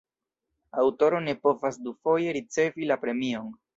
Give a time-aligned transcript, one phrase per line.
[0.83, 3.55] Aŭtoro ne povas dufoje ricevi la premion.